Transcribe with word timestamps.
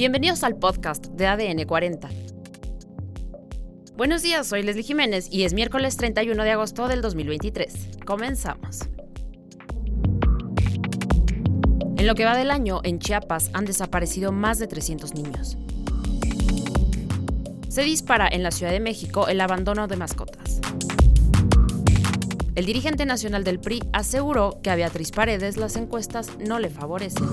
Bienvenidos 0.00 0.44
al 0.44 0.56
podcast 0.56 1.08
de 1.08 1.26
ADN 1.26 1.66
40. 1.66 2.08
Buenos 3.98 4.22
días, 4.22 4.46
soy 4.46 4.62
Leslie 4.62 4.82
Jiménez 4.82 5.28
y 5.30 5.44
es 5.44 5.52
miércoles 5.52 5.98
31 5.98 6.42
de 6.42 6.52
agosto 6.52 6.88
del 6.88 7.02
2023. 7.02 7.98
Comenzamos. 8.06 8.88
En 11.98 12.06
lo 12.06 12.14
que 12.14 12.24
va 12.24 12.34
del 12.34 12.50
año, 12.50 12.80
en 12.82 12.98
Chiapas 12.98 13.50
han 13.52 13.66
desaparecido 13.66 14.32
más 14.32 14.58
de 14.58 14.68
300 14.68 15.12
niños. 15.12 15.58
Se 17.68 17.82
dispara 17.82 18.26
en 18.26 18.42
la 18.42 18.52
Ciudad 18.52 18.72
de 18.72 18.80
México 18.80 19.28
el 19.28 19.38
abandono 19.38 19.86
de 19.86 19.96
mascotas. 19.96 20.62
El 22.54 22.64
dirigente 22.64 23.04
nacional 23.04 23.44
del 23.44 23.60
PRI 23.60 23.82
aseguró 23.92 24.60
que 24.62 24.70
a 24.70 24.76
Beatriz 24.76 25.10
Paredes 25.10 25.58
las 25.58 25.76
encuestas 25.76 26.38
no 26.38 26.58
le 26.58 26.70
favorecen. 26.70 27.28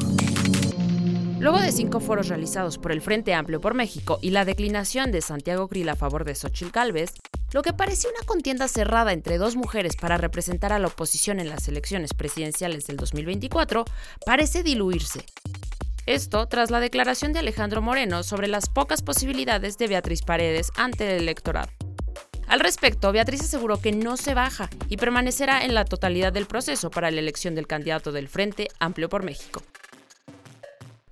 Luego 1.39 1.59
de 1.59 1.71
cinco 1.71 1.99
foros 1.99 2.29
realizados 2.29 2.79
por 2.79 2.91
el 2.91 3.01
Frente 3.01 3.35
Amplio 3.35 3.61
por 3.61 3.75
México 3.75 4.17
y 4.23 4.31
la 4.31 4.43
declinación 4.43 5.11
de 5.11 5.21
Santiago 5.21 5.67
Krill 5.67 5.87
a 5.89 5.95
favor 5.95 6.25
de 6.25 6.33
Xochitl 6.33 6.71
Gálvez, 6.71 7.13
lo 7.53 7.61
que 7.61 7.73
parecía 7.73 8.09
una 8.09 8.25
contienda 8.25 8.67
cerrada 8.67 9.13
entre 9.13 9.37
dos 9.37 9.55
mujeres 9.55 9.95
para 9.95 10.17
representar 10.17 10.73
a 10.73 10.79
la 10.79 10.87
oposición 10.87 11.39
en 11.39 11.49
las 11.49 11.67
elecciones 11.67 12.15
presidenciales 12.15 12.87
del 12.87 12.97
2024 12.97 13.85
parece 14.25 14.63
diluirse. 14.63 15.23
Esto 16.07 16.47
tras 16.47 16.71
la 16.71 16.79
declaración 16.79 17.33
de 17.33 17.39
Alejandro 17.39 17.83
Moreno 17.83 18.23
sobre 18.23 18.47
las 18.47 18.67
pocas 18.67 19.03
posibilidades 19.03 19.77
de 19.77 19.87
Beatriz 19.87 20.23
Paredes 20.23 20.71
ante 20.75 21.15
el 21.15 21.21
electorado. 21.21 21.69
Al 22.47 22.61
respecto, 22.61 23.11
Beatriz 23.11 23.41
aseguró 23.41 23.79
que 23.79 23.91
no 23.91 24.17
se 24.17 24.33
baja 24.33 24.69
y 24.89 24.97
permanecerá 24.97 25.63
en 25.63 25.75
la 25.75 25.85
totalidad 25.85 26.33
del 26.33 26.47
proceso 26.47 26.89
para 26.89 27.11
la 27.11 27.19
elección 27.19 27.53
del 27.53 27.67
candidato 27.67 28.11
del 28.11 28.27
Frente 28.27 28.69
Amplio 28.79 29.07
por 29.07 29.23
México. 29.23 29.61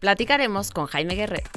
Platicaremos 0.06 0.70
con 0.70 0.86
Jaime 0.86 1.16
Guerrero. 1.16 1.50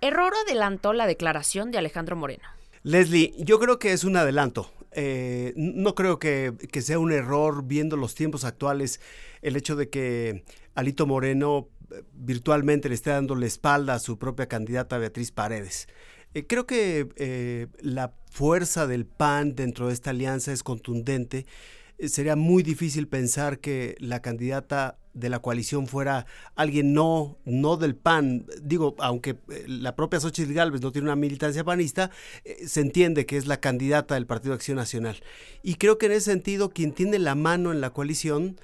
Error 0.00 0.32
adelantó 0.46 0.92
la 0.92 1.08
declaración 1.08 1.72
de 1.72 1.78
Alejandro 1.78 2.14
Moreno. 2.14 2.44
Leslie, 2.84 3.34
yo 3.38 3.58
creo 3.58 3.80
que 3.80 3.92
es 3.92 4.04
un 4.04 4.16
adelanto. 4.16 4.70
Eh, 4.92 5.52
no 5.56 5.96
creo 5.96 6.20
que, 6.20 6.54
sea 6.80 7.00
un 7.00 7.10
error 7.10 7.64
viendo 7.64 7.96
los 7.96 8.14
tiempos 8.14 8.44
actuales 8.44 9.00
el 9.40 9.56
hecho 9.56 9.74
de 9.74 9.90
que 9.90 10.44
Alito 10.76 11.04
Moreno 11.04 11.70
eh, 11.90 12.04
virtualmente 12.12 12.88
le 12.88 12.94
esté 12.94 13.10
dando 13.10 13.34
la 13.34 13.46
espalda 13.46 13.94
a 13.94 13.98
su 13.98 14.16
propia 14.16 14.46
candidata 14.46 14.96
Beatriz 14.96 15.32
Paredes. 15.32 15.88
Eh, 16.34 16.46
creo 16.46 16.66
que 16.66 17.68
la 17.80 18.14
fuerza 18.30 18.86
del 18.86 19.06
PAN 19.06 19.56
dentro 19.56 19.88
de 19.88 19.94
esta 19.94 20.10
alianza 20.10 20.52
es 20.52 20.62
contundente. 20.62 21.46
sería 22.06 22.36
muy 22.36 22.62
difícil 22.62 23.08
pensar 23.08 23.58
que 23.58 23.96
la 23.98 24.22
candidata 24.22 24.98
de 25.14 25.28
la 25.28 25.40
coalición 25.40 25.86
fuera 25.86 26.26
alguien 26.56 26.92
no, 26.92 27.38
no 27.44 27.76
del 27.76 27.94
PAN. 27.94 28.46
Digo, 28.62 28.94
aunque 28.98 29.36
eh, 29.50 29.64
la 29.66 29.94
propia 29.96 30.20
Xochitl 30.20 30.52
Galvez 30.52 30.80
no 30.80 30.92
tiene 30.92 31.08
una 31.08 31.16
militancia 31.16 31.64
panista, 31.64 32.10
eh, 32.44 32.66
se 32.66 32.80
entiende 32.80 33.26
que 33.26 33.36
es 33.36 33.46
la 33.46 33.60
candidata 33.60 34.14
del 34.14 34.26
Partido 34.26 34.54
Acción 34.54 34.76
Nacional. 34.76 35.22
Y 35.62 35.74
creo 35.74 35.98
que 35.98 36.06
en 36.06 36.12
ese 36.12 36.30
sentido, 36.30 36.70
quien 36.70 36.92
tiene 36.92 37.18
la 37.18 37.34
mano 37.34 37.72
en 37.72 37.80
la 37.80 37.90
coalición 37.90 38.56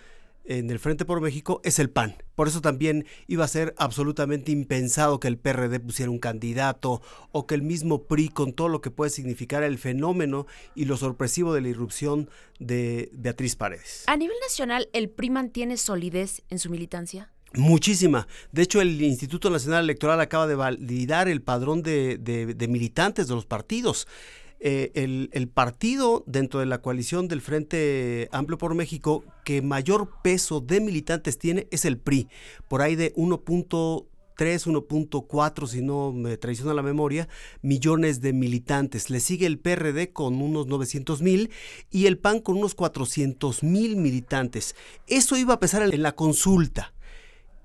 en 0.48 0.70
el 0.70 0.78
Frente 0.78 1.04
por 1.04 1.20
México 1.20 1.60
es 1.62 1.78
el 1.78 1.90
PAN. 1.90 2.16
Por 2.34 2.48
eso 2.48 2.60
también 2.60 3.06
iba 3.26 3.44
a 3.44 3.48
ser 3.48 3.74
absolutamente 3.76 4.50
impensado 4.50 5.20
que 5.20 5.28
el 5.28 5.38
PRD 5.38 5.78
pusiera 5.78 6.10
un 6.10 6.18
candidato 6.18 7.02
o 7.32 7.46
que 7.46 7.54
el 7.54 7.62
mismo 7.62 8.04
PRI, 8.04 8.30
con 8.30 8.54
todo 8.54 8.68
lo 8.68 8.80
que 8.80 8.90
puede 8.90 9.10
significar 9.10 9.62
el 9.62 9.78
fenómeno 9.78 10.46
y 10.74 10.86
lo 10.86 10.96
sorpresivo 10.96 11.52
de 11.52 11.60
la 11.60 11.68
irrupción 11.68 12.30
de 12.58 13.10
Beatriz 13.12 13.56
Paredes. 13.56 14.04
A 14.06 14.16
nivel 14.16 14.36
nacional, 14.42 14.88
¿el 14.92 15.10
PRI 15.10 15.30
mantiene 15.30 15.76
solidez 15.76 16.42
en 16.48 16.58
su 16.58 16.70
militancia? 16.70 17.30
Muchísima. 17.54 18.26
De 18.52 18.62
hecho, 18.62 18.80
el 18.80 19.00
Instituto 19.02 19.50
Nacional 19.50 19.84
Electoral 19.84 20.20
acaba 20.20 20.46
de 20.46 20.54
validar 20.54 21.28
el 21.28 21.42
padrón 21.42 21.82
de, 21.82 22.18
de 22.18 22.68
militantes 22.68 23.28
de 23.28 23.34
los 23.34 23.46
partidos. 23.46 24.06
Eh, 24.60 25.28
el, 25.32 25.48
partido 25.48 26.24
dentro 26.26 26.58
de 26.58 26.66
la 26.66 26.82
coalición 26.82 27.28
del 27.28 27.40
Frente 27.40 28.28
Amplio 28.32 28.58
por 28.58 28.74
México 28.74 29.22
que 29.44 29.62
mayor 29.62 30.10
peso 30.22 30.60
de 30.60 30.80
militantes 30.80 31.38
tiene 31.38 31.68
es 31.70 31.84
el 31.84 31.96
PRI, 31.96 32.28
por 32.66 32.82
ahí 32.82 32.96
de 32.96 33.14
1.3, 33.14 34.06
1.4, 34.36 35.66
si 35.68 35.80
no 35.80 36.12
me 36.12 36.36
traiciona 36.36 36.74
la 36.74 36.82
memoria, 36.82 37.28
millones 37.62 38.20
de 38.20 38.32
militantes. 38.32 39.10
Le 39.10 39.20
sigue 39.20 39.46
el 39.46 39.60
PRD 39.60 40.12
con 40.12 40.42
unos 40.42 40.66
900 40.66 41.22
mil 41.22 41.50
y 41.90 42.06
el 42.06 42.18
PAN 42.18 42.40
con 42.40 42.56
unos 42.56 42.74
400 42.74 43.62
mil 43.62 43.96
militantes. 43.96 44.74
Eso 45.06 45.36
iba 45.36 45.54
a 45.54 45.60
pesar 45.60 45.82
en 45.82 46.02
la 46.02 46.16
consulta. 46.16 46.94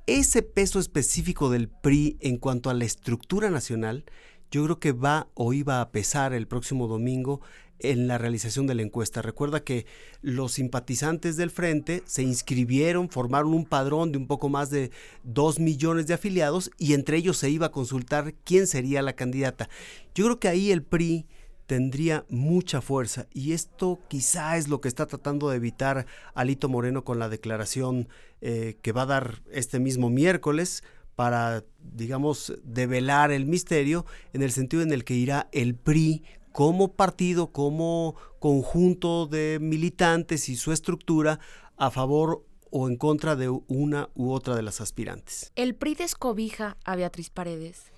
Ese 0.06 0.44
peso 0.44 0.80
específico 0.80 1.50
del 1.50 1.70
PRI 1.70 2.18
en 2.20 2.38
cuanto 2.38 2.70
a 2.70 2.74
la 2.74 2.86
estructura 2.86 3.50
nacional 3.50 4.06
yo 4.54 4.64
creo 4.66 4.80
que 4.80 4.92
va 4.92 5.30
o 5.34 5.52
iba 5.52 5.82
a 5.82 5.90
pesar 5.92 6.32
el 6.32 6.48
próximo 6.48 6.88
domingo 6.88 7.42
en 7.80 8.08
la 8.08 8.20
realización 8.20 8.68
de 8.68 8.76
la 8.76 8.84
encuesta. 8.84 9.24
Recuerda 9.24 9.64
que 9.64 9.88
los 10.22 10.52
simpatizantes 10.52 11.38
del 11.38 11.50
frente 11.50 12.04
se 12.06 12.22
inscribieron, 12.22 13.10
formaron 13.10 13.56
un 13.56 13.66
padrón 13.66 14.12
de 14.12 14.20
un 14.20 14.28
poco 14.28 14.50
más 14.50 14.70
de 14.70 14.92
2 15.24 15.60
millones 15.60 16.06
de 16.06 16.14
afiliados 16.14 16.70
y 16.78 16.94
entre 16.94 17.18
ellos 17.18 17.38
se 17.38 17.50
iba 17.50 17.66
a 17.66 17.72
consultar 17.72 18.36
quién 18.44 18.68
sería 18.68 19.02
la 19.02 19.14
candidata. 19.14 19.70
Yo 20.14 20.26
creo 20.26 20.40
que 20.40 20.50
ahí 20.50 20.72
el 20.72 20.84
PRI 20.84 21.26
tendría 21.66 22.24
mucha 22.30 22.80
fuerza 22.80 23.26
y 23.34 23.54
esto 23.54 24.02
quizá 24.08 24.58
es 24.58 24.68
lo 24.68 24.82
que 24.82 24.88
está 24.88 25.08
tratando 25.08 25.50
de 25.50 25.56
evitar 25.56 26.06
Alito 26.36 26.70
Moreno 26.70 27.04
con 27.04 27.18
la 27.18 27.28
declaración 27.28 28.08
eh, 28.42 28.78
que 28.84 28.92
va 28.92 29.02
a 29.02 29.08
dar 29.08 29.42
este 29.52 29.80
mismo 29.80 30.12
miércoles 30.12 30.84
para, 31.16 31.64
digamos, 31.80 32.54
develar 32.64 33.32
el 33.32 33.46
misterio 33.46 34.06
en 34.34 34.42
el 34.42 34.52
sentido 34.52 34.84
en 34.84 34.92
el 34.92 35.04
que 35.04 35.14
irá 35.14 35.50
el 35.52 35.76
PRI 35.76 36.24
como 36.52 36.94
partido, 36.94 37.52
como 37.52 38.16
conjunto 38.40 39.26
de 39.26 39.58
militantes 39.62 40.50
y 40.50 40.56
su 40.56 40.72
estructura 40.72 41.40
a 41.78 41.92
favor 41.92 42.46
o 42.70 42.88
en 42.88 42.96
contra 42.96 43.36
de 43.36 43.50
una 43.50 44.10
u 44.16 44.32
otra 44.32 44.56
de 44.56 44.64
las 44.64 44.82
aspirantes. 44.82 45.52
¿El 45.56 45.76
PRI 45.76 45.96
descobija 45.96 46.78
a 46.86 46.96
Beatriz 46.96 47.30
Paredes? 47.30 47.92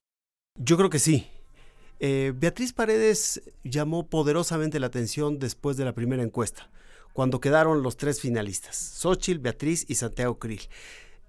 Yo 0.57 0.77
creo 0.77 0.89
que 0.89 0.99
sí. 0.99 1.27
Eh, 1.99 2.33
Beatriz 2.35 2.73
Paredes 2.73 3.41
llamó 3.63 4.07
poderosamente 4.07 4.79
la 4.79 4.87
atención 4.87 5.39
después 5.39 5.77
de 5.77 5.85
la 5.85 5.93
primera 5.93 6.23
encuesta, 6.23 6.69
cuando 7.13 7.39
quedaron 7.39 7.83
los 7.83 7.95
tres 7.95 8.19
finalistas, 8.19 8.75
Xochitl, 8.75 9.39
Beatriz 9.39 9.85
y 9.87 9.95
Santiago 9.95 10.37
Krill. 10.37 10.61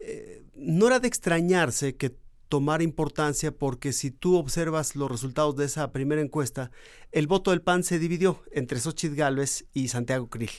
Eh, 0.00 0.42
no 0.54 0.86
era 0.86 1.00
de 1.00 1.08
extrañarse 1.08 1.96
que 1.96 2.14
tomara 2.48 2.82
importancia 2.82 3.50
porque 3.50 3.92
si 3.92 4.10
tú 4.10 4.36
observas 4.36 4.94
los 4.94 5.10
resultados 5.10 5.56
de 5.56 5.64
esa 5.64 5.92
primera 5.92 6.20
encuesta, 6.20 6.70
el 7.12 7.26
voto 7.26 7.50
del 7.50 7.62
PAN 7.62 7.82
se 7.82 7.98
dividió 7.98 8.42
entre 8.52 8.78
Xochitl 8.78 9.16
Gálvez 9.16 9.66
y 9.72 9.88
Santiago 9.88 10.28
Krill. 10.28 10.50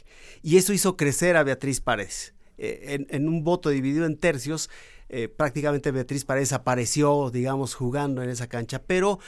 Y 0.41 0.57
eso 0.57 0.73
hizo 0.73 0.97
crecer 0.97 1.37
a 1.37 1.43
Beatriz 1.43 1.81
Paredes. 1.81 2.33
Eh, 2.57 3.05
en, 3.09 3.29
un 3.29 3.43
voto 3.43 3.69
dividido 3.69 4.05
en 4.05 4.17
tercios, 4.17 4.69
eh, 5.09 5.27
prácticamente 5.27 5.91
Beatriz 5.91 6.25
Paredes 6.25 6.53
apareció, 6.53 7.29
digamos, 7.29 7.75
jugando 7.75 8.23
en 8.23 8.29
esa 8.29 8.47
cancha. 8.47 8.81
Pero 8.83 9.19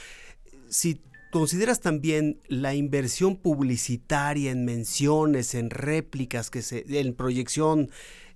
si 0.68 1.00
consideras 1.30 1.80
también 1.80 2.40
la 2.48 2.74
inversión 2.74 3.36
publicitaria 3.36 4.50
en 4.50 4.64
menciones, 4.64 5.54
en 5.54 5.70
réplicas, 5.70 6.50
que 6.50 6.60
se, 6.60 6.84
en 7.00 7.14
proyección, 7.14 7.90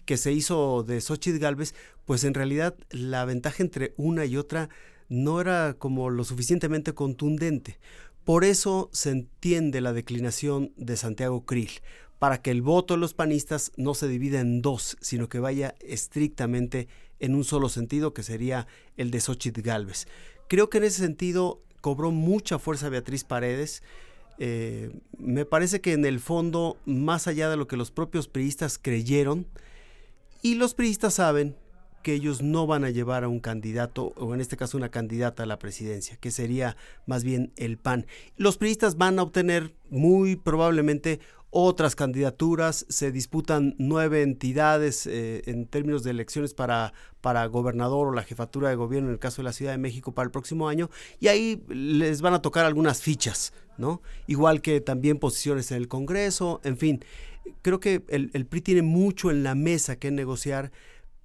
que 0.04 0.16
se 0.16 0.32
hizo 0.32 0.82
de 0.82 1.00
Xochitl 1.00 1.38
Galvez, 1.38 1.74
pues 2.04 2.24
en 2.24 2.34
realidad 2.34 2.76
la 2.90 3.24
ventaja 3.24 3.62
entre 3.62 3.94
una 3.96 4.24
y 4.24 4.36
otra 4.36 4.68
no 5.08 5.40
era 5.40 5.74
como 5.74 6.10
lo 6.10 6.24
suficientemente 6.24 6.94
contundente. 6.94 7.78
Por 8.24 8.44
eso 8.44 8.88
se 8.92 9.10
entiende 9.10 9.80
la 9.80 9.92
declinación 9.92 10.72
de 10.76 10.96
Santiago 10.96 11.44
Krill, 11.44 11.70
para 12.18 12.40
que 12.40 12.50
el 12.50 12.62
voto 12.62 12.94
de 12.94 13.00
los 13.00 13.12
panistas 13.12 13.70
no 13.76 13.92
se 13.94 14.08
divida 14.08 14.40
en 14.40 14.62
dos, 14.62 14.96
sino 15.00 15.28
que 15.28 15.40
vaya 15.40 15.74
estrictamente 15.80 16.88
en 17.18 17.34
un 17.34 17.44
solo 17.44 17.68
sentido, 17.68 18.14
que 18.14 18.22
sería 18.22 18.66
el 18.96 19.10
de 19.10 19.20
Xochitl 19.20 19.60
Galvez. 19.60 20.06
Creo 20.48 20.70
que 20.70 20.78
en 20.78 20.84
ese 20.84 21.02
sentido 21.02 21.60
cobró 21.80 22.10
mucha 22.10 22.58
fuerza 22.58 22.88
Beatriz 22.88 23.24
Paredes. 23.24 23.82
Eh, 24.38 24.90
me 25.18 25.44
parece 25.44 25.82
que 25.82 25.92
en 25.92 26.06
el 26.06 26.18
fondo, 26.18 26.78
más 26.86 27.26
allá 27.26 27.50
de 27.50 27.58
lo 27.58 27.66
que 27.66 27.76
los 27.76 27.90
propios 27.90 28.26
priistas 28.26 28.78
creyeron, 28.78 29.46
y 30.44 30.56
los 30.56 30.74
priistas 30.74 31.14
saben 31.14 31.56
que 32.02 32.12
ellos 32.12 32.42
no 32.42 32.66
van 32.66 32.84
a 32.84 32.90
llevar 32.90 33.24
a 33.24 33.28
un 33.28 33.40
candidato, 33.40 34.12
o 34.18 34.34
en 34.34 34.42
este 34.42 34.58
caso 34.58 34.76
una 34.76 34.90
candidata 34.90 35.44
a 35.44 35.46
la 35.46 35.58
presidencia, 35.58 36.18
que 36.18 36.30
sería 36.30 36.76
más 37.06 37.24
bien 37.24 37.54
el 37.56 37.78
PAN. 37.78 38.06
Los 38.36 38.58
priistas 38.58 38.98
van 38.98 39.18
a 39.18 39.22
obtener 39.22 39.74
muy 39.88 40.36
probablemente 40.36 41.18
otras 41.48 41.96
candidaturas, 41.96 42.84
se 42.90 43.10
disputan 43.10 43.74
nueve 43.78 44.20
entidades 44.20 45.06
eh, 45.06 45.44
en 45.46 45.66
términos 45.66 46.04
de 46.04 46.10
elecciones 46.10 46.52
para, 46.52 46.92
para 47.22 47.46
gobernador 47.46 48.08
o 48.08 48.12
la 48.12 48.22
jefatura 48.22 48.68
de 48.68 48.74
gobierno 48.74 49.08
en 49.08 49.14
el 49.14 49.20
caso 49.20 49.40
de 49.40 49.44
la 49.44 49.52
Ciudad 49.54 49.72
de 49.72 49.78
México 49.78 50.12
para 50.12 50.26
el 50.26 50.30
próximo 50.30 50.68
año, 50.68 50.90
y 51.20 51.28
ahí 51.28 51.64
les 51.68 52.20
van 52.20 52.34
a 52.34 52.42
tocar 52.42 52.66
algunas 52.66 53.00
fichas, 53.00 53.54
¿no? 53.78 54.02
Igual 54.26 54.60
que 54.60 54.82
también 54.82 55.18
posiciones 55.18 55.70
en 55.70 55.78
el 55.78 55.88
Congreso, 55.88 56.60
en 56.64 56.76
fin 56.76 57.00
creo 57.62 57.80
que 57.80 58.04
el, 58.08 58.46
PRI 58.46 58.60
tiene 58.60 58.82
mucho 58.82 59.30
en 59.30 59.42
la 59.42 59.54
mesa 59.54 59.96
que 59.96 60.10
negociar, 60.10 60.72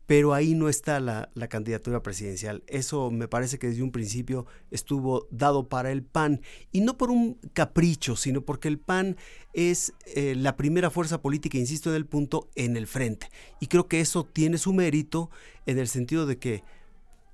pero 0.05 0.33
ahí 0.33 0.55
no 0.55 0.69
está 0.69 0.99
la, 0.99 1.29
candidatura 1.49 2.01
presidencial. 2.01 2.63
Eso 2.67 3.11
me 3.11 3.27
parece 3.27 3.59
que 3.59 3.67
desde 3.67 3.83
un 3.83 3.91
principio 3.91 4.45
estuvo 4.71 5.27
dado 5.29 5.69
para 5.69 5.91
el 5.91 6.03
PAN, 6.03 6.41
y 6.71 6.81
no 6.81 6.97
por 6.97 7.11
un 7.11 7.39
capricho, 7.53 8.15
sino 8.15 8.41
porque 8.41 8.67
el 8.67 8.79
PAN 8.79 9.17
es 9.53 9.93
eh, 10.15 10.33
la 10.35 10.55
primera 10.55 10.89
fuerza 10.89 11.21
política, 11.21 11.57
insisto 11.57 11.89
en 11.89 11.95
el 11.95 12.05
punto, 12.05 12.49
en 12.55 12.77
el 12.77 12.87
frente. 12.87 13.29
Y 13.59 13.67
creo 13.67 13.87
que 13.87 13.99
eso 13.99 14.23
tiene 14.25 14.57
su 14.57 14.73
mérito 14.73 15.29
en 15.65 15.77
el 15.77 15.87
sentido 15.87 16.25
de 16.25 16.37
que 16.37 16.63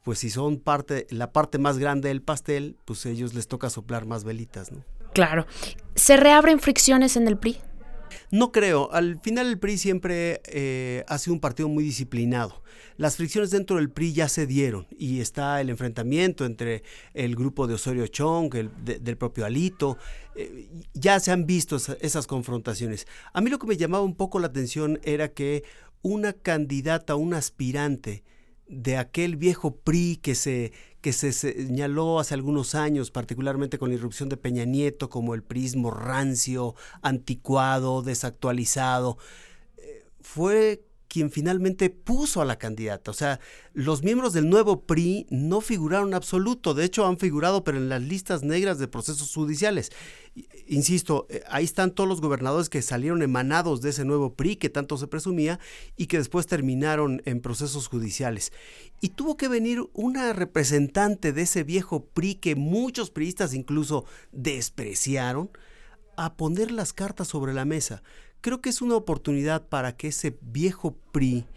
pues 0.05 0.19
si 0.19 0.29
son 0.29 0.59
parte, 0.59 1.07
la 1.09 1.33
parte 1.33 1.57
más 1.57 1.79
grande 1.79 2.09
del 2.09 2.21
pastel, 2.21 2.77
pues 2.85 3.03
a 3.07 3.09
ellos 3.09 3.33
les 3.33 3.47
toca 3.47 3.71
soplar 3.71 4.05
más 4.05 4.23
velitas, 4.23 4.71
¿no? 4.71 4.83
Claro. 5.15 5.47
¿Se 5.95 6.15
reabren 6.15 6.59
fricciones 6.59 7.15
en 7.15 7.27
el 7.27 7.37
PRI? 7.37 7.57
No 8.31 8.51
creo. 8.51 8.91
Al 8.91 9.19
final 9.21 9.47
el 9.47 9.59
PRI 9.59 9.77
siempre 9.77 10.41
eh, 10.45 11.03
ha 11.07 11.17
sido 11.17 11.33
un 11.33 11.39
partido 11.39 11.69
muy 11.69 11.83
disciplinado. 11.83 12.61
Las 12.97 13.17
fricciones 13.17 13.51
dentro 13.51 13.77
del 13.77 13.89
PRI 13.89 14.13
ya 14.13 14.29
se 14.29 14.47
dieron 14.47 14.87
y 14.97 15.19
está 15.19 15.59
el 15.61 15.69
enfrentamiento 15.69 16.45
entre 16.45 16.83
el 17.13 17.35
grupo 17.35 17.67
de 17.67 17.73
Osorio 17.73 18.07
Chong, 18.07 18.53
el, 18.55 18.71
del 18.83 19.17
propio 19.17 19.45
Alito. 19.45 19.97
Eh, 20.35 20.69
ya 20.93 21.19
se 21.19 21.31
han 21.31 21.45
visto 21.45 21.77
esas 21.99 22.27
confrontaciones. 22.27 23.07
A 23.33 23.41
mí 23.41 23.49
lo 23.49 23.59
que 23.59 23.67
me 23.67 23.77
llamaba 23.77 24.03
un 24.03 24.15
poco 24.15 24.39
la 24.39 24.47
atención 24.47 24.99
era 25.03 25.29
que 25.29 25.63
una 26.01 26.33
candidata, 26.33 27.15
un 27.15 27.33
aspirante, 27.33 28.23
de 28.67 28.97
aquel 28.97 29.35
viejo 29.35 29.75
PRI 29.75 30.17
que 30.17 30.33
se, 30.35 30.71
que 31.05 31.13
se 31.13 31.33
señaló 31.33 32.19
hace 32.19 32.33
algunos 32.33 32.73
años, 32.73 33.11
particularmente 33.11 33.77
con 33.77 33.89
la 33.89 33.95
irrupción 33.95 34.27
de 34.27 34.37
Peña 34.37 34.65
Nieto, 34.65 35.07
como 35.07 35.35
el 35.35 35.43
prismo 35.43 35.91
rancio, 35.91 36.73
anticuado, 37.03 38.01
desactualizado, 38.01 39.19
eh, 39.77 40.03
fue 40.21 40.84
quien 41.07 41.31
finalmente 41.31 41.89
puso 41.89 42.41
a 42.41 42.45
la 42.45 42.57
candidata. 42.57 43.11
O 43.11 43.13
sea, 43.13 43.39
los 43.73 44.03
miembros 44.03 44.33
del 44.33 44.49
nuevo 44.49 44.81
PRI 44.85 45.27
no 45.29 45.61
figuraron 45.61 46.13
absoluto, 46.13 46.73
de 46.73 46.85
hecho 46.85 47.05
han 47.05 47.17
figurado 47.17 47.63
pero 47.63 47.77
en 47.77 47.89
las 47.89 48.01
listas 48.01 48.43
negras 48.43 48.79
de 48.79 48.87
procesos 48.87 49.33
judiciales. 49.33 49.91
Insisto, 50.67 51.27
eh, 51.29 51.43
ahí 51.47 51.63
están 51.63 51.91
todos 51.91 52.09
los 52.09 52.21
gobernadores 52.21 52.69
que 52.69 52.81
salieron 52.81 53.21
emanados 53.21 53.81
de 53.81 53.91
ese 53.91 54.03
nuevo 54.03 54.33
PRI 54.33 54.57
que 54.57 54.69
tanto 54.69 54.97
se 54.97 55.07
presumía 55.07 55.59
y 55.95 56.07
que 56.07 56.17
después 56.17 56.47
terminaron 56.47 57.21
en 57.25 57.41
procesos 57.41 57.87
judiciales. 57.87 58.51
Y 58.99 59.09
tuvo 59.09 59.37
que 59.37 59.47
venir 59.47 59.83
una 59.93 60.33
representante 60.33 61.31
de 61.31 61.43
ese 61.43 61.63
viejo 61.63 62.05
PRI 62.05 62.35
que 62.35 62.55
muchos 62.55 63.11
priistas 63.11 63.53
incluso 63.53 64.05
despreciaron 64.31 65.51
a 66.17 66.35
poner 66.35 66.71
las 66.71 66.93
cartas 66.93 67.27
sobre 67.27 67.53
la 67.53 67.65
mesa 67.65 68.03
creo 68.45 68.61
que 68.61 68.69
es 68.69 68.83
una 68.83 68.95
oportunidad 68.95 69.67
para 69.69 69.97
que 69.97 70.09
ese 70.09 70.37
viejo 70.39 70.95
PRI, 71.11 71.47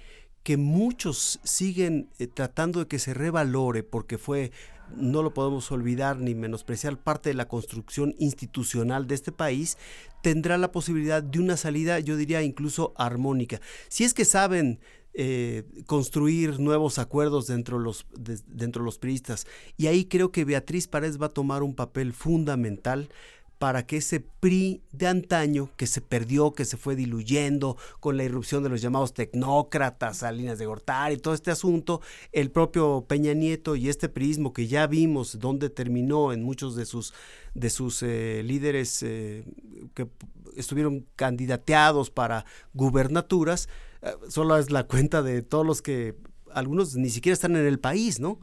que 0.43 0.57
muchos 0.57 1.39
siguen 1.45 2.09
eh, 2.19 2.27
tratando 2.27 2.81
de 2.81 2.87
que 2.87 2.99
se 2.99 3.13
revalore 3.13 3.83
porque 3.83 4.17
fue, 4.17 4.53
no 4.97 5.23
lo 5.23 5.35
podemos 5.35 5.71
olvidar 5.71 6.19
ni 6.19 6.35
menospreciar, 6.35 6.97
parte 6.97 7.29
de 7.29 7.35
la 7.35 7.47
construcción 7.47 8.15
institucional 8.19 9.07
de 9.07 9.17
este 9.17 9.33
país, 9.33 9.77
tendrá 10.23 10.57
la 10.57 10.73
posibilidad 10.73 11.23
de 11.23 11.41
una 11.41 11.59
salida, 11.59 12.01
yo 12.01 12.17
diría 12.17 12.41
incluso 12.43 12.95
armónica. 12.97 13.61
Si 13.91 14.05
es 14.05 14.15
que 14.15 14.25
saben 14.25 14.81
eh, 15.13 15.65
construir 15.85 16.59
nuevos 16.59 16.99
acuerdos 16.99 17.49
dentro 17.49 17.77
de, 17.77 17.85
los, 17.85 18.07
dentro 18.47 18.83
de 18.83 18.87
los 18.87 18.99
priistas. 18.99 19.47
Y 19.77 19.89
ahí 19.89 20.05
creo 20.05 20.33
que 20.33 20.45
Beatriz 20.45 20.87
Paredes 20.87 21.21
va 21.21 21.27
a 21.27 21.35
tomar 21.35 21.63
un 21.63 21.75
papel 21.75 22.13
fundamental 22.13 23.11
para 23.59 23.87
que 23.87 23.97
ese 23.97 24.21
PRI 24.21 24.83
de 24.93 25.09
antaño, 25.09 25.71
que 25.77 25.89
se 25.89 26.01
perdió, 26.01 26.53
que 26.53 26.65
se 26.65 26.77
fue 26.77 26.95
diluyendo 26.95 27.77
con 27.99 28.17
la 28.17 28.23
irrupción 28.23 28.63
de 28.63 28.69
los 28.69 28.81
llamados 28.81 29.15
tecnócratas, 29.15 30.19
Salinas 30.19 30.59
de 30.59 30.67
Gortari, 30.67 31.17
todo 31.17 31.35
este 31.35 31.51
asunto, 31.51 32.01
el 32.33 32.53
propio 32.53 33.05
Peña 33.09 33.35
Nieto 33.35 33.75
y 33.75 33.89
este 33.89 34.09
prismo 34.09 34.53
que 34.53 34.69
ya 34.69 34.87
vimos 34.87 35.41
donde 35.41 35.71
terminó 35.71 36.33
en 36.33 36.45
muchos 36.45 36.77
de 36.77 36.87
sus, 36.87 37.13
de 37.55 37.69
sus 37.69 38.03
eh, 38.05 38.43
líderes 38.45 39.03
eh, 39.03 39.45
que 39.95 40.09
estuvieron 40.57 41.05
candidateados 41.17 42.11
para 42.11 42.45
gubernaturas, 42.75 43.69
eh, 44.03 44.13
solo 44.29 44.57
es 44.57 44.71
la 44.71 44.85
cuenta 44.85 45.23
de 45.23 45.43
todos 45.43 45.67
los 45.67 45.83
que 45.83 46.15
algunos 46.53 46.95
ni 46.95 47.11
siquiera 47.11 47.35
están 47.35 47.57
en 47.57 47.67
el 47.67 47.81
país, 47.81 48.21
¿no? 48.21 48.39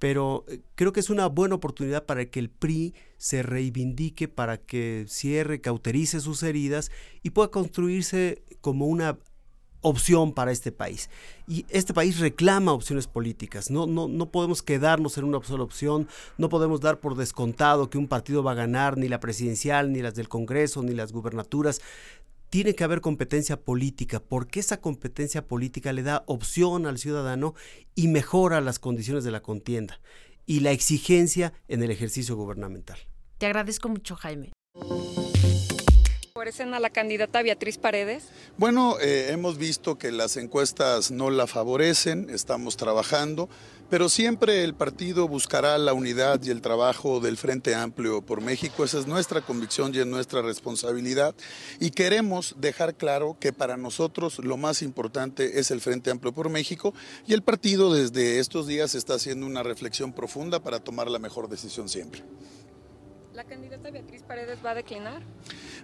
pero 0.00 0.46
creo 0.76 0.92
que 0.92 1.00
es 1.00 1.10
una 1.10 1.26
buena 1.26 1.54
oportunidad 1.54 2.06
para 2.06 2.24
que 2.24 2.40
el 2.40 2.48
PRI 2.48 2.94
se 3.20 3.42
reivindique, 3.42 4.28
para 4.28 4.56
que 4.56 5.04
cierre, 5.06 5.60
cauterice 5.60 6.20
sus 6.20 6.42
heridas 6.42 6.90
y 7.22 7.30
pueda 7.30 7.50
construirse 7.50 8.42
como 8.62 8.86
una 8.86 9.18
opción 9.82 10.32
para 10.32 10.52
este 10.52 10.72
país. 10.72 11.10
Y 11.46 11.66
este 11.68 11.92
país 11.92 12.18
reclama 12.18 12.72
opciones 12.72 13.06
políticas. 13.06 13.70
No, 13.70 13.86
no, 13.86 14.08
no 14.08 14.30
podemos 14.30 14.62
quedarnos 14.62 15.18
en 15.18 15.24
una 15.24 15.42
sola 15.42 15.64
opción, 15.64 16.08
no 16.38 16.48
podemos 16.48 16.80
dar 16.80 16.98
por 16.98 17.14
descontado 17.14 17.90
que 17.90 17.98
un 17.98 18.08
partido 18.08 18.42
va 18.42 18.52
a 18.52 18.54
ganar 18.54 18.96
ni 18.96 19.06
la 19.06 19.20
presidencial, 19.20 19.92
ni 19.92 20.00
las 20.00 20.14
del 20.14 20.30
Congreso, 20.30 20.82
ni 20.82 20.94
las 20.94 21.12
gubernaturas 21.12 21.82
tiene 22.48 22.74
que 22.74 22.84
haber 22.84 23.02
competencia 23.02 23.60
política, 23.60 24.18
porque 24.18 24.60
esa 24.60 24.80
competencia 24.80 25.46
política 25.46 25.92
le 25.92 26.02
da 26.02 26.24
opción 26.26 26.86
al 26.86 26.98
ciudadano 26.98 27.54
y 27.94 28.08
mejora 28.08 28.62
las 28.62 28.78
condiciones 28.78 29.24
de 29.24 29.30
la 29.30 29.42
contienda 29.42 30.00
y 30.50 30.58
la 30.58 30.72
exigencia 30.72 31.52
en 31.68 31.80
el 31.84 31.92
ejercicio 31.92 32.34
gubernamental. 32.34 32.98
Te 33.38 33.46
agradezco 33.46 33.88
mucho, 33.88 34.16
Jaime. 34.16 34.50
¿Favorecen 36.40 36.72
a 36.72 36.80
la 36.80 36.88
candidata 36.88 37.42
Beatriz 37.42 37.76
Paredes? 37.76 38.24
Bueno, 38.56 38.96
eh, 38.98 39.26
hemos 39.28 39.58
visto 39.58 39.98
que 39.98 40.10
las 40.10 40.38
encuestas 40.38 41.10
no 41.10 41.28
la 41.28 41.46
favorecen, 41.46 42.30
estamos 42.30 42.78
trabajando 42.78 43.50
pero 43.90 44.08
siempre 44.08 44.62
el 44.62 44.72
partido 44.74 45.26
buscará 45.26 45.76
la 45.76 45.92
unidad 45.92 46.40
y 46.44 46.50
el 46.50 46.62
trabajo 46.62 47.18
del 47.18 47.36
Frente 47.36 47.74
Amplio 47.74 48.22
por 48.22 48.40
México. 48.40 48.84
Esa 48.84 49.00
es 49.00 49.08
nuestra 49.08 49.40
convicción 49.40 49.92
y 49.92 49.98
es 49.98 50.06
nuestra 50.06 50.42
responsabilidad. 50.42 51.34
Y 51.80 51.90
queremos 51.90 52.54
dejar 52.58 52.94
claro 52.94 53.36
que 53.40 53.52
para 53.52 53.76
nosotros 53.76 54.38
lo 54.38 54.56
más 54.56 54.82
importante 54.82 55.58
es 55.58 55.72
el 55.72 55.80
Frente 55.80 56.12
Amplio 56.12 56.32
por 56.32 56.50
México 56.50 56.94
y 57.26 57.32
el 57.32 57.42
partido 57.42 57.92
desde 57.92 58.38
estos 58.38 58.68
días 58.68 58.94
está 58.94 59.14
haciendo 59.14 59.44
una 59.44 59.64
reflexión 59.64 60.12
profunda 60.12 60.60
para 60.60 60.78
tomar 60.78 61.10
la 61.10 61.18
mejor 61.18 61.48
decisión 61.48 61.88
siempre. 61.88 62.22
¿La 63.34 63.44
candidata 63.44 63.90
Beatriz 63.90 64.22
Paredes 64.22 64.58
va 64.64 64.72
a 64.72 64.74
declinar? 64.74 65.22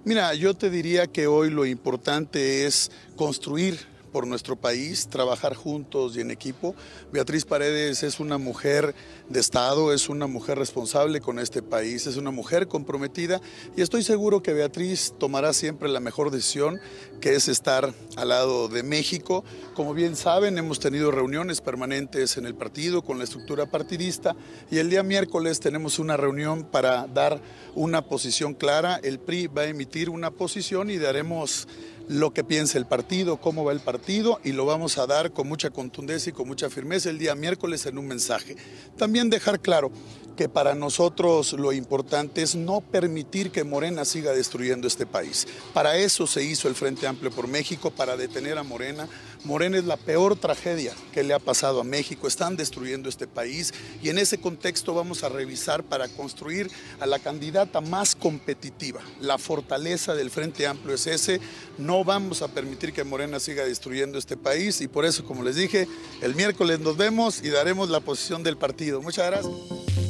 Mira, 0.04 0.34
yo 0.34 0.54
te 0.54 0.68
diría 0.68 1.06
que 1.06 1.26
hoy 1.26 1.50
lo 1.50 1.64
importante 1.64 2.66
es 2.66 2.90
construir 3.16 3.78
por 4.16 4.26
nuestro 4.26 4.56
país, 4.56 5.08
trabajar 5.08 5.54
juntos 5.54 6.16
y 6.16 6.22
en 6.22 6.30
equipo. 6.30 6.74
Beatriz 7.12 7.44
Paredes 7.44 8.02
es 8.02 8.18
una 8.18 8.38
mujer 8.38 8.94
de 9.28 9.40
Estado, 9.40 9.92
es 9.92 10.08
una 10.08 10.26
mujer 10.26 10.56
responsable 10.58 11.20
con 11.20 11.38
este 11.38 11.60
país, 11.60 12.06
es 12.06 12.16
una 12.16 12.30
mujer 12.30 12.66
comprometida 12.66 13.42
y 13.76 13.82
estoy 13.82 14.02
seguro 14.02 14.42
que 14.42 14.54
Beatriz 14.54 15.12
tomará 15.18 15.52
siempre 15.52 15.90
la 15.90 16.00
mejor 16.00 16.30
decisión, 16.30 16.80
que 17.20 17.34
es 17.34 17.48
estar 17.48 17.92
al 18.16 18.28
lado 18.30 18.68
de 18.68 18.82
México. 18.82 19.44
Como 19.74 19.92
bien 19.92 20.16
saben, 20.16 20.56
hemos 20.56 20.80
tenido 20.80 21.10
reuniones 21.10 21.60
permanentes 21.60 22.38
en 22.38 22.46
el 22.46 22.54
partido 22.54 23.02
con 23.02 23.18
la 23.18 23.24
estructura 23.24 23.66
partidista 23.66 24.34
y 24.70 24.78
el 24.78 24.88
día 24.88 25.02
miércoles 25.02 25.60
tenemos 25.60 25.98
una 25.98 26.16
reunión 26.16 26.64
para 26.64 27.06
dar 27.06 27.42
una 27.74 28.00
posición 28.00 28.54
clara. 28.54 28.98
El 29.02 29.18
PRI 29.18 29.48
va 29.48 29.60
a 29.60 29.66
emitir 29.66 30.08
una 30.08 30.30
posición 30.30 30.88
y 30.88 30.96
daremos 30.96 31.68
lo 32.08 32.32
que 32.32 32.44
piensa 32.44 32.78
el 32.78 32.86
partido, 32.86 33.38
cómo 33.38 33.64
va 33.64 33.72
el 33.72 33.80
partido 33.80 34.40
y 34.44 34.52
lo 34.52 34.66
vamos 34.66 34.98
a 34.98 35.06
dar 35.06 35.32
con 35.32 35.48
mucha 35.48 35.70
contundencia 35.70 36.30
y 36.30 36.32
con 36.32 36.46
mucha 36.46 36.70
firmeza 36.70 37.10
el 37.10 37.18
día 37.18 37.34
miércoles 37.34 37.86
en 37.86 37.98
un 37.98 38.06
mensaje. 38.06 38.56
También 38.96 39.30
dejar 39.30 39.60
claro 39.60 39.90
que 40.36 40.48
para 40.48 40.74
nosotros 40.74 41.54
lo 41.54 41.72
importante 41.72 42.42
es 42.42 42.54
no 42.54 42.80
permitir 42.82 43.50
que 43.50 43.64
Morena 43.64 44.04
siga 44.04 44.32
destruyendo 44.32 44.86
este 44.86 45.06
país. 45.06 45.48
Para 45.72 45.96
eso 45.96 46.26
se 46.26 46.44
hizo 46.44 46.68
el 46.68 46.74
Frente 46.74 47.06
Amplio 47.06 47.30
por 47.30 47.48
México, 47.48 47.90
para 47.90 48.16
detener 48.16 48.58
a 48.58 48.62
Morena. 48.62 49.08
Morena 49.46 49.78
es 49.78 49.84
la 49.84 49.96
peor 49.96 50.34
tragedia 50.34 50.92
que 51.12 51.22
le 51.22 51.32
ha 51.32 51.38
pasado 51.38 51.80
a 51.80 51.84
México. 51.84 52.26
Están 52.26 52.56
destruyendo 52.56 53.08
este 53.08 53.28
país 53.28 53.72
y 54.02 54.08
en 54.08 54.18
ese 54.18 54.38
contexto 54.38 54.92
vamos 54.92 55.22
a 55.22 55.28
revisar 55.28 55.84
para 55.84 56.08
construir 56.08 56.68
a 56.98 57.06
la 57.06 57.20
candidata 57.20 57.80
más 57.80 58.16
competitiva. 58.16 59.00
La 59.20 59.38
fortaleza 59.38 60.16
del 60.16 60.30
Frente 60.30 60.66
Amplio 60.66 60.96
es 60.96 61.06
ese. 61.06 61.40
No 61.78 62.02
vamos 62.02 62.42
a 62.42 62.48
permitir 62.48 62.92
que 62.92 63.04
Morena 63.04 63.38
siga 63.38 63.64
destruyendo 63.64 64.18
este 64.18 64.36
país 64.36 64.80
y 64.80 64.88
por 64.88 65.04
eso, 65.04 65.24
como 65.24 65.44
les 65.44 65.54
dije, 65.54 65.86
el 66.22 66.34
miércoles 66.34 66.80
nos 66.80 66.96
vemos 66.96 67.40
y 67.40 67.48
daremos 67.50 67.88
la 67.88 68.00
posición 68.00 68.42
del 68.42 68.56
partido. 68.56 69.00
Muchas 69.00 69.26
gracias. 69.26 70.05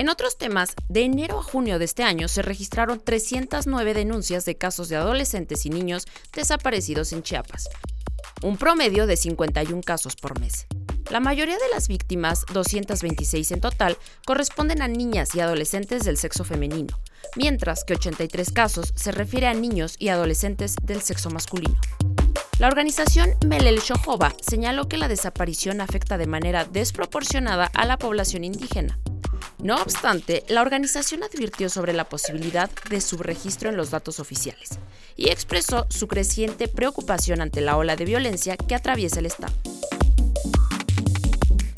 En 0.00 0.08
otros 0.08 0.38
temas, 0.38 0.76
de 0.88 1.02
enero 1.02 1.40
a 1.40 1.42
junio 1.42 1.78
de 1.78 1.84
este 1.84 2.02
año 2.02 2.26
se 2.26 2.40
registraron 2.40 3.00
309 3.04 3.92
denuncias 3.92 4.46
de 4.46 4.56
casos 4.56 4.88
de 4.88 4.96
adolescentes 4.96 5.66
y 5.66 5.68
niños 5.68 6.06
desaparecidos 6.32 7.12
en 7.12 7.22
Chiapas, 7.22 7.68
un 8.40 8.56
promedio 8.56 9.06
de 9.06 9.18
51 9.18 9.82
casos 9.82 10.16
por 10.16 10.40
mes. 10.40 10.64
La 11.10 11.20
mayoría 11.20 11.56
de 11.56 11.68
las 11.70 11.86
víctimas, 11.86 12.46
226 12.50 13.50
en 13.50 13.60
total, 13.60 13.98
corresponden 14.24 14.80
a 14.80 14.88
niñas 14.88 15.34
y 15.34 15.40
adolescentes 15.40 16.02
del 16.04 16.16
sexo 16.16 16.44
femenino, 16.44 16.98
mientras 17.36 17.84
que 17.84 17.92
83 17.92 18.52
casos 18.52 18.94
se 18.96 19.12
refiere 19.12 19.48
a 19.48 19.52
niños 19.52 19.96
y 19.98 20.08
adolescentes 20.08 20.76
del 20.82 21.02
sexo 21.02 21.28
masculino. 21.28 21.78
La 22.58 22.68
organización 22.68 23.34
Melel 23.46 23.80
Shohova 23.80 24.32
señaló 24.40 24.88
que 24.88 24.96
la 24.96 25.08
desaparición 25.08 25.82
afecta 25.82 26.16
de 26.16 26.26
manera 26.26 26.64
desproporcionada 26.64 27.70
a 27.74 27.84
la 27.84 27.98
población 27.98 28.44
indígena. 28.44 28.98
No 29.62 29.76
obstante, 29.76 30.42
la 30.48 30.62
organización 30.62 31.22
advirtió 31.22 31.68
sobre 31.68 31.92
la 31.92 32.08
posibilidad 32.08 32.70
de 32.88 33.00
subregistro 33.02 33.68
en 33.68 33.76
los 33.76 33.90
datos 33.90 34.18
oficiales 34.18 34.78
y 35.16 35.28
expresó 35.28 35.86
su 35.90 36.08
creciente 36.08 36.66
preocupación 36.66 37.42
ante 37.42 37.60
la 37.60 37.76
ola 37.76 37.94
de 37.94 38.06
violencia 38.06 38.56
que 38.56 38.74
atraviesa 38.74 39.20
el 39.20 39.26
Estado. 39.26 39.52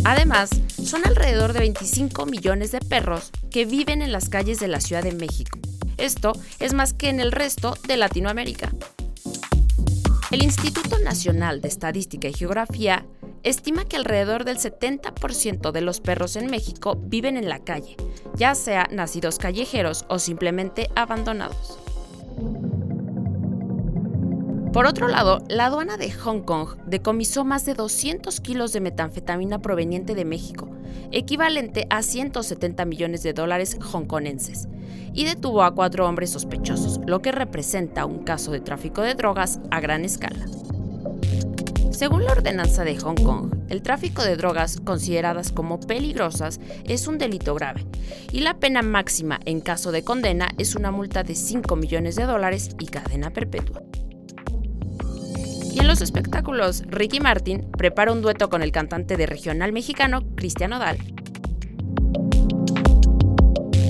Además, 0.04 0.50
son 0.84 1.04
alrededor 1.06 1.52
de 1.52 1.60
25 1.60 2.26
millones 2.26 2.70
de 2.70 2.80
perros 2.80 3.30
que 3.50 3.64
viven 3.64 4.00
en 4.00 4.12
las 4.12 4.28
calles 4.28 4.60
de 4.60 4.68
la 4.68 4.80
Ciudad 4.80 5.02
de 5.02 5.12
México. 5.12 5.58
Esto 5.96 6.32
es 6.60 6.74
más 6.74 6.92
que 6.92 7.08
en 7.08 7.18
el 7.18 7.32
resto 7.32 7.76
de 7.88 7.96
Latinoamérica. 7.96 8.72
El 10.30 10.42
Instituto 10.42 10.98
Nacional 11.00 11.60
de 11.60 11.68
Estadística 11.68 12.28
y 12.28 12.32
Geografía 12.32 13.04
estima 13.42 13.84
que 13.84 13.96
alrededor 13.96 14.44
del 14.44 14.58
70% 14.58 15.72
de 15.72 15.80
los 15.80 16.00
perros 16.00 16.36
en 16.36 16.50
México 16.50 16.96
viven 16.96 17.36
en 17.36 17.48
la 17.48 17.58
calle, 17.58 17.96
ya 18.36 18.54
sea 18.54 18.88
nacidos 18.90 19.38
callejeros 19.38 20.04
o 20.08 20.18
simplemente 20.18 20.90
abandonados. 20.94 21.78
Por 24.72 24.86
otro 24.86 25.06
lado, 25.06 25.44
la 25.48 25.66
aduana 25.66 25.98
de 25.98 26.10
Hong 26.10 26.40
Kong 26.40 26.78
decomisó 26.86 27.44
más 27.44 27.66
de 27.66 27.74
200 27.74 28.40
kilos 28.40 28.72
de 28.72 28.80
metanfetamina 28.80 29.60
proveniente 29.60 30.14
de 30.14 30.24
México, 30.24 30.70
equivalente 31.10 31.86
a 31.90 32.02
170 32.02 32.86
millones 32.86 33.22
de 33.22 33.34
dólares 33.34 33.76
hongkonenses, 33.92 34.68
y 35.12 35.26
detuvo 35.26 35.62
a 35.62 35.74
cuatro 35.74 36.08
hombres 36.08 36.30
sospechosos, 36.30 37.00
lo 37.06 37.20
que 37.20 37.32
representa 37.32 38.06
un 38.06 38.20
caso 38.24 38.50
de 38.50 38.60
tráfico 38.60 39.02
de 39.02 39.14
drogas 39.14 39.60
a 39.70 39.80
gran 39.80 40.06
escala. 40.06 40.46
Según 41.92 42.24
la 42.24 42.32
ordenanza 42.32 42.84
de 42.84 42.98
Hong 42.98 43.22
Kong, 43.22 43.54
el 43.68 43.82
tráfico 43.82 44.22
de 44.22 44.36
drogas 44.36 44.80
consideradas 44.80 45.52
como 45.52 45.78
peligrosas 45.78 46.58
es 46.84 47.06
un 47.06 47.18
delito 47.18 47.54
grave 47.54 47.86
y 48.32 48.40
la 48.40 48.58
pena 48.58 48.82
máxima 48.82 49.38
en 49.44 49.60
caso 49.60 49.92
de 49.92 50.02
condena 50.02 50.48
es 50.58 50.74
una 50.74 50.90
multa 50.90 51.22
de 51.22 51.34
5 51.34 51.76
millones 51.76 52.16
de 52.16 52.24
dólares 52.24 52.70
y 52.80 52.86
cadena 52.86 53.30
perpetua. 53.30 53.82
Y 55.72 55.80
en 55.80 55.86
los 55.86 56.00
espectáculos, 56.00 56.82
Ricky 56.88 57.20
Martin 57.20 57.70
prepara 57.70 58.12
un 58.12 58.22
dueto 58.22 58.48
con 58.48 58.62
el 58.62 58.72
cantante 58.72 59.16
de 59.16 59.26
regional 59.26 59.72
mexicano 59.72 60.22
Cristiano 60.34 60.78
Dal. 60.78 60.98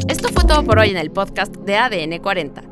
Esto 0.08 0.28
fue 0.28 0.44
todo 0.44 0.64
por 0.64 0.78
hoy 0.78 0.90
en 0.90 0.98
el 0.98 1.10
podcast 1.10 1.54
de 1.56 1.76
ADN 1.76 2.18
40. 2.18 2.71